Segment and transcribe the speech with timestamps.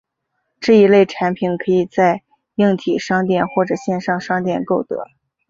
[0.59, 2.23] 这一类产品可以在
[2.55, 5.05] 硬体商店或线上商店购得。